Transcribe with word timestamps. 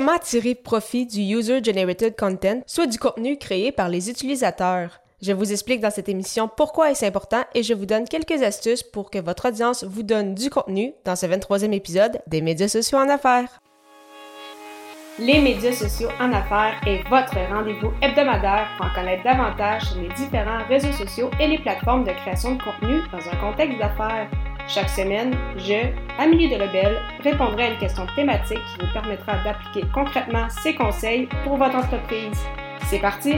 Comment 0.00 0.18
tirer 0.18 0.54
profit 0.54 1.04
du 1.04 1.20
user-generated 1.20 2.16
content, 2.18 2.62
soit 2.66 2.86
du 2.86 2.98
contenu 2.98 3.36
créé 3.36 3.70
par 3.70 3.90
les 3.90 4.08
utilisateurs? 4.08 5.00
Je 5.20 5.32
vous 5.32 5.52
explique 5.52 5.82
dans 5.82 5.90
cette 5.90 6.08
émission 6.08 6.48
pourquoi 6.48 6.90
est-ce 6.90 7.04
important 7.04 7.44
et 7.54 7.62
je 7.62 7.74
vous 7.74 7.84
donne 7.84 8.08
quelques 8.08 8.42
astuces 8.42 8.82
pour 8.82 9.10
que 9.10 9.18
votre 9.18 9.48
audience 9.48 9.84
vous 9.84 10.02
donne 10.02 10.34
du 10.34 10.48
contenu 10.48 10.94
dans 11.04 11.16
ce 11.16 11.26
23e 11.26 11.72
épisode 11.72 12.22
des 12.28 12.40
médias 12.40 12.68
sociaux 12.68 12.96
en 12.96 13.10
affaires. 13.10 13.60
Les 15.18 15.38
médias 15.38 15.74
sociaux 15.74 16.08
en 16.18 16.32
affaires 16.32 16.80
est 16.86 17.06
votre 17.10 17.36
rendez-vous 17.52 17.92
hebdomadaire 18.00 18.68
pour 18.78 18.86
en 18.86 18.94
connaître 18.94 19.22
davantage 19.22 19.82
sur 19.82 20.00
les 20.00 20.08
différents 20.14 20.64
réseaux 20.66 20.92
sociaux 20.92 21.28
et 21.38 21.46
les 21.46 21.58
plateformes 21.58 22.04
de 22.04 22.12
création 22.12 22.54
de 22.54 22.62
contenu 22.62 23.02
dans 23.12 23.28
un 23.28 23.36
contexte 23.36 23.78
d'affaires. 23.78 24.30
Chaque 24.72 24.90
semaine, 24.90 25.34
je, 25.56 25.90
Amélie 26.16 26.48
Delebel, 26.48 26.96
répondrai 27.24 27.64
à 27.64 27.70
une 27.72 27.78
question 27.78 28.06
thématique 28.14 28.56
qui 28.58 28.86
vous 28.86 28.92
permettra 28.92 29.42
d'appliquer 29.42 29.84
concrètement 29.92 30.46
ces 30.62 30.76
conseils 30.76 31.28
pour 31.42 31.56
votre 31.56 31.74
entreprise. 31.74 32.38
C'est 32.88 33.00
parti! 33.00 33.34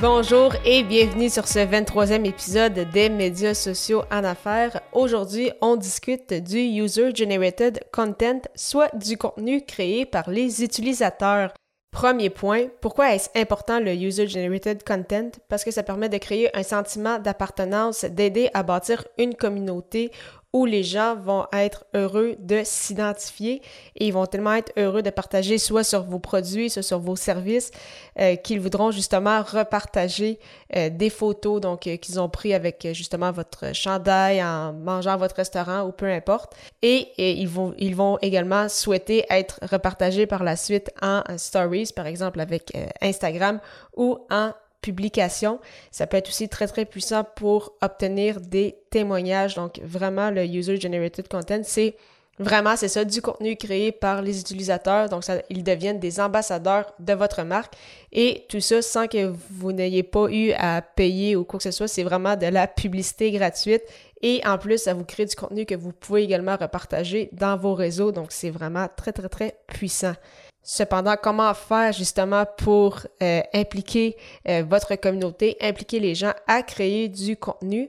Bonjour 0.00 0.54
et 0.64 0.84
bienvenue 0.84 1.28
sur 1.28 1.46
ce 1.46 1.58
23e 1.58 2.24
épisode 2.24 2.88
des 2.90 3.10
médias 3.10 3.52
sociaux 3.52 4.04
en 4.10 4.24
affaires. 4.24 4.80
Aujourd'hui, 4.92 5.50
on 5.60 5.76
discute 5.76 6.32
du 6.32 6.58
User 6.58 7.14
Generated 7.14 7.80
Content, 7.92 8.40
soit 8.54 8.90
du 8.96 9.18
contenu 9.18 9.66
créé 9.66 10.06
par 10.06 10.30
les 10.30 10.64
utilisateurs. 10.64 11.52
Premier 11.90 12.28
point, 12.28 12.66
pourquoi 12.80 13.14
est-ce 13.14 13.30
important 13.34 13.80
le 13.80 13.94
User 13.94 14.28
Generated 14.28 14.84
Content? 14.84 15.30
Parce 15.48 15.64
que 15.64 15.70
ça 15.70 15.82
permet 15.82 16.10
de 16.10 16.18
créer 16.18 16.54
un 16.56 16.62
sentiment 16.62 17.18
d'appartenance, 17.18 18.04
d'aider 18.04 18.50
à 18.52 18.62
bâtir 18.62 19.04
une 19.16 19.34
communauté 19.34 20.12
où 20.54 20.64
les 20.64 20.82
gens 20.82 21.14
vont 21.14 21.46
être 21.52 21.84
heureux 21.94 22.34
de 22.38 22.62
s'identifier 22.64 23.60
et 23.96 24.06
ils 24.06 24.12
vont 24.12 24.24
tellement 24.24 24.54
être 24.54 24.72
heureux 24.78 25.02
de 25.02 25.10
partager 25.10 25.58
soit 25.58 25.84
sur 25.84 26.04
vos 26.04 26.18
produits, 26.18 26.70
soit 26.70 26.82
sur 26.82 27.00
vos 27.00 27.16
services, 27.16 27.70
euh, 28.18 28.36
qu'ils 28.36 28.60
voudront 28.60 28.90
justement 28.90 29.42
repartager 29.42 30.38
euh, 30.74 30.88
des 30.88 31.10
photos 31.10 31.60
donc 31.60 31.86
euh, 31.86 31.96
qu'ils 31.96 32.18
ont 32.18 32.30
pris 32.30 32.54
avec 32.54 32.88
justement 32.92 33.30
votre 33.30 33.74
chandail 33.74 34.42
en 34.42 34.72
mangeant 34.72 35.18
votre 35.18 35.36
restaurant 35.36 35.82
ou 35.82 35.92
peu 35.92 36.06
importe. 36.06 36.54
Et, 36.80 37.08
et, 37.18 37.32
ils, 37.32 37.48
vont, 37.48 37.74
ils 37.76 37.94
vont 37.94 38.18
également 38.22 38.70
souhaiter 38.70 39.26
être 39.28 39.60
repartagés 39.70 40.26
par 40.26 40.44
la 40.44 40.56
suite 40.56 40.90
en 41.02 41.22
stories, 41.36 41.92
par 41.94 42.06
exemple 42.06 42.40
avec 42.40 42.72
Instagram 43.02 43.60
ou 43.96 44.18
en 44.30 44.52
publication. 44.80 45.60
Ça 45.90 46.06
peut 46.06 46.16
être 46.16 46.28
aussi 46.28 46.48
très, 46.48 46.66
très 46.66 46.84
puissant 46.84 47.24
pour 47.24 47.74
obtenir 47.80 48.40
des 48.40 48.76
témoignages. 48.90 49.54
Donc, 49.54 49.80
vraiment, 49.82 50.30
le 50.30 50.44
User 50.44 50.80
Generated 50.80 51.28
Content, 51.28 51.60
c'est 51.64 51.96
vraiment, 52.38 52.76
c'est 52.76 52.88
ça, 52.88 53.04
du 53.04 53.20
contenu 53.20 53.56
créé 53.56 53.92
par 53.92 54.22
les 54.22 54.40
utilisateurs. 54.40 55.08
Donc, 55.08 55.24
ils 55.50 55.64
deviennent 55.64 55.98
des 55.98 56.20
ambassadeurs 56.20 56.92
de 56.98 57.12
votre 57.12 57.42
marque. 57.42 57.74
Et 58.12 58.46
tout 58.48 58.60
ça 58.60 58.80
sans 58.82 59.08
que 59.08 59.32
vous 59.50 59.72
n'ayez 59.72 60.02
pas 60.02 60.28
eu 60.30 60.52
à 60.52 60.82
payer 60.82 61.36
ou 61.36 61.44
quoi 61.44 61.58
que 61.58 61.64
ce 61.64 61.70
soit. 61.70 61.88
C'est 61.88 62.04
vraiment 62.04 62.36
de 62.36 62.46
la 62.46 62.66
publicité 62.66 63.30
gratuite. 63.32 63.82
Et 64.22 64.40
en 64.46 64.58
plus, 64.58 64.78
ça 64.78 64.94
vous 64.94 65.04
crée 65.04 65.26
du 65.26 65.36
contenu 65.36 65.64
que 65.64 65.74
vous 65.74 65.92
pouvez 65.92 66.22
également 66.22 66.56
repartager 66.56 67.28
dans 67.32 67.56
vos 67.56 67.74
réseaux. 67.74 68.12
Donc, 68.12 68.28
c'est 68.30 68.50
vraiment 68.50 68.88
très, 68.96 69.12
très, 69.12 69.28
très 69.28 69.58
puissant. 69.68 70.14
Cependant, 70.70 71.14
comment 71.16 71.54
faire 71.54 71.94
justement 71.94 72.44
pour 72.58 73.06
euh, 73.22 73.40
impliquer 73.54 74.18
euh, 74.46 74.62
votre 74.68 74.96
communauté, 74.96 75.56
impliquer 75.62 75.98
les 75.98 76.14
gens 76.14 76.34
à 76.46 76.62
créer 76.62 77.08
du 77.08 77.38
contenu? 77.38 77.88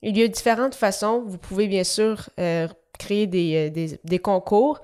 Il 0.00 0.16
y 0.16 0.22
a 0.22 0.28
différentes 0.28 0.76
façons. 0.76 1.24
Vous 1.26 1.38
pouvez 1.38 1.66
bien 1.66 1.82
sûr 1.82 2.30
euh, 2.38 2.68
créer 3.00 3.26
des, 3.26 4.18
concours. 4.20 4.80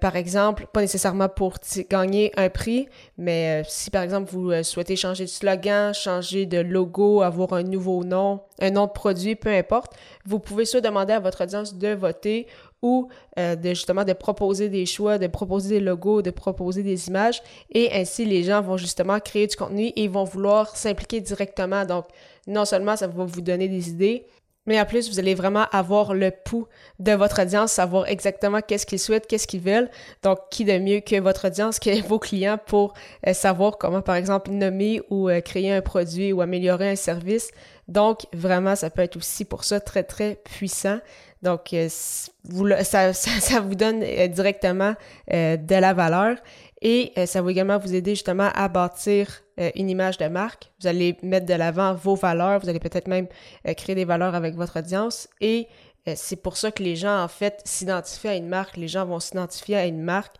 Par 0.00 0.16
exemple, 0.16 0.66
pas 0.72 0.80
nécessairement 0.80 1.28
pour 1.28 1.56
gagner 1.90 2.30
un 2.36 2.48
prix, 2.48 2.88
mais 3.18 3.62
si 3.66 3.90
par 3.90 4.02
exemple 4.02 4.30
vous 4.30 4.52
souhaitez 4.62 4.96
changer 4.96 5.24
de 5.24 5.30
slogan, 5.30 5.94
changer 5.94 6.46
de 6.46 6.58
logo, 6.58 7.22
avoir 7.22 7.54
un 7.54 7.62
nouveau 7.62 8.04
nom, 8.04 8.40
un 8.60 8.70
nom 8.70 8.86
de 8.86 8.92
produit, 8.92 9.34
peu 9.34 9.50
importe, 9.50 9.94
vous 10.24 10.38
pouvez 10.38 10.64
soit 10.64 10.80
demander 10.80 11.14
à 11.14 11.20
votre 11.20 11.42
audience 11.42 11.74
de 11.74 11.88
voter 11.88 12.46
ou 12.82 13.08
euh, 13.38 13.54
de 13.56 13.70
justement 13.70 14.04
de 14.04 14.12
proposer 14.12 14.68
des 14.68 14.86
choix, 14.86 15.16
de 15.16 15.28
proposer 15.28 15.78
des 15.78 15.80
logos, 15.80 16.20
de 16.20 16.30
proposer 16.30 16.82
des 16.82 17.08
images 17.08 17.42
et 17.70 17.92
ainsi 17.92 18.24
les 18.24 18.42
gens 18.42 18.60
vont 18.60 18.76
justement 18.76 19.20
créer 19.20 19.46
du 19.46 19.56
contenu 19.56 19.92
et 19.94 20.08
vont 20.08 20.24
vouloir 20.24 20.76
s'impliquer 20.76 21.20
directement. 21.20 21.84
Donc 21.84 22.06
non 22.46 22.64
seulement 22.64 22.96
ça 22.96 23.06
va 23.06 23.24
vous 23.24 23.40
donner 23.40 23.68
des 23.68 23.88
idées, 23.88 24.26
mais 24.66 24.80
en 24.80 24.84
plus 24.84 25.10
vous 25.10 25.18
allez 25.18 25.34
vraiment 25.34 25.66
avoir 25.72 26.14
le 26.14 26.30
pouls 26.30 26.66
de 26.98 27.12
votre 27.12 27.42
audience, 27.42 27.72
savoir 27.72 28.08
exactement 28.08 28.60
qu'est-ce 28.60 28.86
qu'ils 28.86 28.98
souhaitent, 28.98 29.26
qu'est-ce 29.26 29.46
qu'ils 29.46 29.60
veulent. 29.60 29.90
Donc 30.22 30.38
qui 30.50 30.64
de 30.64 30.78
mieux 30.78 31.00
que 31.00 31.20
votre 31.20 31.48
audience, 31.48 31.78
que 31.78 32.02
vos 32.06 32.18
clients 32.18 32.58
pour 32.66 32.94
euh, 33.26 33.34
savoir 33.34 33.78
comment 33.78 34.02
par 34.02 34.16
exemple 34.16 34.50
nommer 34.50 35.00
ou 35.10 35.28
euh, 35.28 35.40
créer 35.40 35.72
un 35.72 35.82
produit 35.82 36.32
ou 36.32 36.40
améliorer 36.40 36.90
un 36.90 36.96
service. 36.96 37.50
Donc 37.88 38.26
vraiment 38.32 38.76
ça 38.76 38.90
peut 38.90 39.02
être 39.02 39.16
aussi 39.16 39.44
pour 39.44 39.64
ça 39.64 39.80
très 39.80 40.04
très 40.04 40.36
puissant. 40.36 40.98
Donc, 41.42 41.72
euh, 41.72 41.88
ça, 42.82 43.60
vous 43.60 43.74
donne 43.74 44.04
directement 44.28 44.94
de 45.28 45.74
la 45.74 45.92
valeur 45.92 46.36
et 46.82 47.12
ça 47.26 47.40
va 47.40 47.50
également 47.50 47.78
vous 47.78 47.94
aider 47.94 48.10
justement 48.10 48.50
à 48.54 48.68
bâtir 48.68 49.42
une 49.76 49.88
image 49.88 50.18
de 50.18 50.26
marque. 50.26 50.70
Vous 50.80 50.88
allez 50.88 51.16
mettre 51.22 51.46
de 51.46 51.54
l'avant 51.54 51.94
vos 51.94 52.16
valeurs, 52.16 52.60
vous 52.60 52.68
allez 52.68 52.80
peut-être 52.80 53.08
même 53.08 53.28
créer 53.76 53.94
des 53.94 54.04
valeurs 54.04 54.34
avec 54.34 54.54
votre 54.54 54.80
audience 54.80 55.28
et 55.40 55.68
c'est 56.16 56.42
pour 56.42 56.56
ça 56.56 56.72
que 56.72 56.82
les 56.82 56.96
gens, 56.96 57.22
en 57.22 57.28
fait, 57.28 57.60
s'identifient 57.64 58.26
à 58.28 58.34
une 58.34 58.48
marque. 58.48 58.76
Les 58.76 58.88
gens 58.88 59.06
vont 59.06 59.20
s'identifier 59.20 59.76
à 59.76 59.86
une 59.86 60.02
marque 60.02 60.34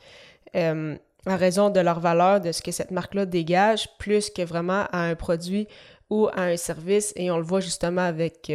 en 0.54 0.96
raison 1.24 1.70
de 1.70 1.78
leur 1.78 2.00
valeur, 2.00 2.40
de 2.40 2.50
ce 2.50 2.62
que 2.62 2.72
cette 2.72 2.90
marque-là 2.90 3.26
dégage, 3.26 3.88
plus 3.98 4.28
que 4.28 4.42
vraiment 4.42 4.86
à 4.90 5.02
un 5.02 5.14
produit 5.14 5.68
ou 6.10 6.26
à 6.32 6.42
un 6.42 6.56
service. 6.56 7.12
Et 7.14 7.30
on 7.30 7.36
le 7.36 7.44
voit 7.44 7.60
justement 7.60 8.02
avec, 8.02 8.52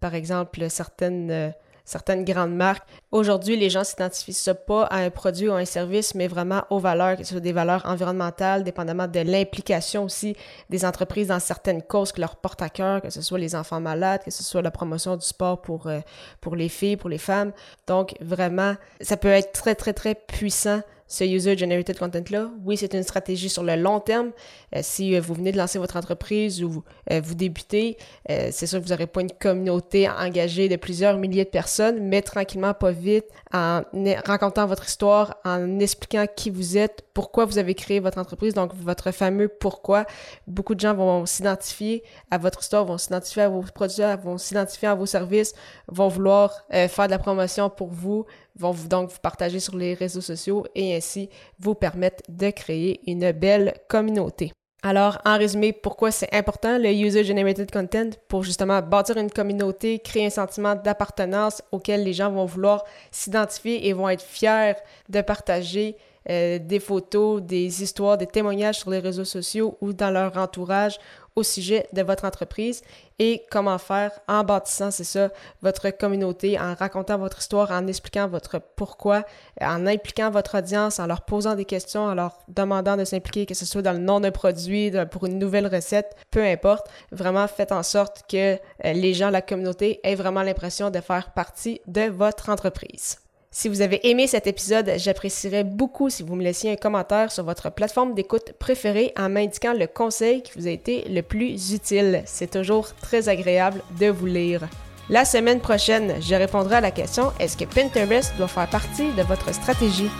par 0.00 0.14
exemple, 0.14 0.68
certaines 0.68 1.54
certaines 1.90 2.24
grandes 2.24 2.54
marques. 2.54 2.86
Aujourd'hui, 3.10 3.56
les 3.56 3.68
gens 3.68 3.82
s'identifient 3.82 4.54
pas 4.66 4.84
à 4.84 4.98
un 4.98 5.10
produit 5.10 5.48
ou 5.48 5.52
à 5.52 5.56
un 5.56 5.64
service, 5.64 6.14
mais 6.14 6.28
vraiment 6.28 6.62
aux 6.70 6.78
valeurs, 6.78 7.16
que 7.16 7.24
ce 7.24 7.30
soit 7.30 7.40
des 7.40 7.52
valeurs 7.52 7.84
environnementales, 7.84 8.62
dépendamment 8.62 9.08
de 9.08 9.20
l'implication 9.20 10.04
aussi 10.04 10.36
des 10.68 10.84
entreprises 10.84 11.28
dans 11.28 11.40
certaines 11.40 11.82
causes 11.82 12.12
qui 12.12 12.20
leur 12.20 12.36
portent 12.36 12.62
à 12.62 12.68
cœur, 12.68 13.02
que 13.02 13.10
ce 13.10 13.22
soit 13.22 13.40
les 13.40 13.56
enfants 13.56 13.80
malades, 13.80 14.22
que 14.24 14.30
ce 14.30 14.44
soit 14.44 14.62
la 14.62 14.70
promotion 14.70 15.16
du 15.16 15.26
sport 15.26 15.60
pour, 15.62 15.88
euh, 15.88 15.98
pour 16.40 16.54
les 16.54 16.68
filles, 16.68 16.96
pour 16.96 17.10
les 17.10 17.18
femmes. 17.18 17.50
Donc, 17.88 18.14
vraiment, 18.20 18.76
ça 19.00 19.16
peut 19.16 19.28
être 19.28 19.50
très, 19.50 19.74
très, 19.74 19.92
très 19.92 20.14
puissant 20.14 20.82
ce 21.10 21.24
user-generated 21.24 21.98
content-là. 21.98 22.50
Oui, 22.64 22.76
c'est 22.76 22.94
une 22.94 23.02
stratégie 23.02 23.48
sur 23.48 23.64
le 23.64 23.74
long 23.74 23.98
terme. 23.98 24.30
Euh, 24.76 24.78
si 24.80 25.16
euh, 25.16 25.20
vous 25.20 25.34
venez 25.34 25.50
de 25.50 25.58
lancer 25.58 25.80
votre 25.80 25.96
entreprise 25.96 26.62
ou 26.62 26.84
euh, 27.10 27.20
vous 27.20 27.34
débutez, 27.34 27.98
c'est 28.28 28.66
sûr 28.66 28.78
que 28.78 28.84
vous 28.84 28.90
n'aurez 28.90 29.08
pas 29.08 29.20
une 29.20 29.32
communauté 29.32 30.08
engagée 30.08 30.68
de 30.68 30.76
plusieurs 30.76 31.18
milliers 31.18 31.44
de 31.44 31.50
personnes, 31.50 31.98
mais 32.00 32.22
tranquillement, 32.22 32.74
pas 32.74 32.92
vite, 32.92 33.24
en 33.52 33.82
racontant 34.24 34.66
votre 34.66 34.86
histoire, 34.86 35.36
en 35.44 35.80
expliquant 35.80 36.26
qui 36.34 36.48
vous 36.48 36.78
êtes, 36.78 37.02
pourquoi 37.12 37.44
vous 37.44 37.58
avez 37.58 37.74
créé 37.74 37.98
votre 37.98 38.18
entreprise, 38.18 38.54
donc 38.54 38.72
votre 38.76 39.10
fameux 39.10 39.48
pourquoi. 39.48 40.06
Beaucoup 40.46 40.76
de 40.76 40.80
gens 40.80 40.94
vont 40.94 41.26
s'identifier 41.26 42.04
à 42.30 42.38
votre 42.38 42.60
histoire, 42.60 42.84
vont 42.84 42.98
s'identifier 42.98 43.42
à 43.42 43.48
vos 43.48 43.62
produits, 43.62 44.04
vont 44.22 44.38
s'identifier 44.38 44.88
à 44.88 44.94
vos 44.94 45.06
services, 45.06 45.54
vont 45.88 46.08
vouloir 46.08 46.64
faire 46.70 47.06
de 47.06 47.10
la 47.10 47.18
promotion 47.18 47.68
pour 47.68 47.88
vous, 47.88 48.26
vont 48.60 48.70
vous 48.70 48.88
donc 48.88 49.10
vous 49.10 49.18
partager 49.20 49.58
sur 49.58 49.76
les 49.76 49.94
réseaux 49.94 50.20
sociaux 50.20 50.66
et 50.74 50.94
ainsi 50.94 51.28
vous 51.58 51.74
permettre 51.74 52.22
de 52.28 52.50
créer 52.50 53.00
une 53.10 53.32
belle 53.32 53.74
communauté. 53.88 54.52
Alors, 54.82 55.18
en 55.26 55.36
résumé, 55.36 55.74
pourquoi 55.74 56.10
c'est 56.10 56.34
important 56.34 56.78
le 56.78 56.90
User 56.90 57.22
Generated 57.22 57.70
Content? 57.70 58.10
Pour 58.28 58.44
justement 58.44 58.80
bâtir 58.80 59.18
une 59.18 59.30
communauté, 59.30 59.98
créer 59.98 60.26
un 60.26 60.30
sentiment 60.30 60.74
d'appartenance 60.74 61.62
auquel 61.70 62.02
les 62.02 62.14
gens 62.14 62.30
vont 62.30 62.46
vouloir 62.46 62.84
s'identifier 63.10 63.88
et 63.88 63.92
vont 63.92 64.08
être 64.08 64.22
fiers 64.22 64.76
de 65.10 65.20
partager 65.20 65.96
euh, 66.28 66.58
des 66.58 66.80
photos, 66.80 67.40
des 67.40 67.82
histoires, 67.82 68.18
des 68.18 68.26
témoignages 68.26 68.78
sur 68.78 68.90
les 68.90 68.98
réseaux 68.98 69.24
sociaux 69.24 69.78
ou 69.80 69.92
dans 69.92 70.10
leur 70.10 70.36
entourage 70.36 70.98
au 71.36 71.42
sujet 71.42 71.86
de 71.92 72.02
votre 72.02 72.24
entreprise 72.24 72.82
et 73.18 73.44
comment 73.50 73.78
faire 73.78 74.12
en 74.28 74.44
bâtissant, 74.44 74.90
c'est 74.90 75.04
ça, 75.04 75.30
votre 75.62 75.90
communauté, 75.90 76.58
en 76.58 76.74
racontant 76.74 77.18
votre 77.18 77.38
histoire, 77.38 77.70
en 77.70 77.86
expliquant 77.86 78.28
votre 78.28 78.60
pourquoi, 78.76 79.24
en 79.60 79.86
impliquant 79.86 80.30
votre 80.30 80.58
audience, 80.58 80.98
en 80.98 81.06
leur 81.06 81.22
posant 81.22 81.54
des 81.54 81.64
questions, 81.64 82.04
en 82.04 82.14
leur 82.14 82.38
demandant 82.48 82.96
de 82.96 83.04
s'impliquer, 83.04 83.46
que 83.46 83.54
ce 83.54 83.66
soit 83.66 83.82
dans 83.82 83.92
le 83.92 83.98
nom 83.98 84.20
d'un 84.20 84.30
produit, 84.30 84.90
pour 85.10 85.26
une 85.26 85.38
nouvelle 85.38 85.66
recette, 85.66 86.16
peu 86.30 86.42
importe. 86.42 86.86
Vraiment, 87.12 87.46
faites 87.46 87.72
en 87.72 87.82
sorte 87.82 88.24
que 88.28 88.54
euh, 88.54 88.58
les 88.92 89.14
gens, 89.14 89.30
la 89.30 89.42
communauté, 89.42 90.00
aient 90.02 90.14
vraiment 90.14 90.42
l'impression 90.42 90.90
de 90.90 91.00
faire 91.00 91.32
partie 91.32 91.80
de 91.86 92.08
votre 92.10 92.48
entreprise. 92.48 93.18
Si 93.52 93.68
vous 93.68 93.80
avez 93.80 94.08
aimé 94.08 94.28
cet 94.28 94.46
épisode, 94.46 94.92
j'apprécierais 94.96 95.64
beaucoup 95.64 96.08
si 96.08 96.22
vous 96.22 96.36
me 96.36 96.44
laissiez 96.44 96.70
un 96.70 96.76
commentaire 96.76 97.32
sur 97.32 97.42
votre 97.42 97.68
plateforme 97.72 98.14
d'écoute 98.14 98.52
préférée 98.60 99.12
en 99.18 99.28
m'indiquant 99.28 99.72
le 99.72 99.88
conseil 99.88 100.42
qui 100.42 100.52
vous 100.54 100.68
a 100.68 100.70
été 100.70 101.04
le 101.08 101.22
plus 101.22 101.72
utile. 101.72 102.22
C'est 102.26 102.52
toujours 102.52 102.94
très 103.02 103.28
agréable 103.28 103.82
de 103.98 104.06
vous 104.06 104.26
lire. 104.26 104.68
La 105.08 105.24
semaine 105.24 105.58
prochaine, 105.58 106.14
je 106.20 106.36
répondrai 106.36 106.76
à 106.76 106.80
la 106.80 106.92
question 106.92 107.32
est-ce 107.40 107.56
que 107.56 107.64
Pinterest 107.64 108.32
doit 108.36 108.46
faire 108.46 108.70
partie 108.70 109.10
de 109.14 109.22
votre 109.22 109.52
stratégie? 109.52 110.10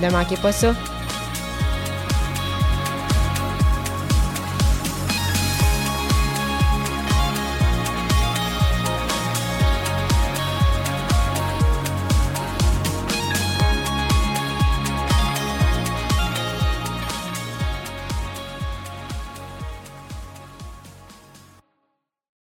Ne 0.00 0.08
manquez 0.08 0.36
pas 0.36 0.52
ça. 0.52 0.74